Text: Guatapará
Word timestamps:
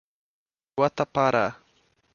Guatapará 0.77 1.47